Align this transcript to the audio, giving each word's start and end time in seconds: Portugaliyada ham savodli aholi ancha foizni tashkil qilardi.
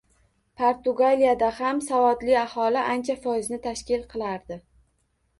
Portugaliyada 0.59 1.49
ham 1.57 1.81
savodli 1.87 2.35
aholi 2.43 2.85
ancha 2.93 3.17
foizni 3.27 3.59
tashkil 3.67 4.01
qilardi. 4.15 4.59